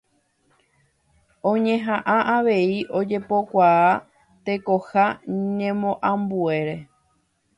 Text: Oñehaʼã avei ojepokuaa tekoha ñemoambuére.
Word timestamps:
Oñehaʼã 1.49 2.17
avei 2.35 2.71
ojepokuaa 2.97 3.89
tekoha 4.45 5.03
ñemoambuére. 5.57 6.75